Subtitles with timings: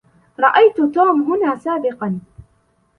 [0.39, 2.19] رأيت توم هنا سابقا.